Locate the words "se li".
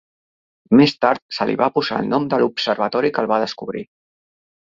1.39-1.57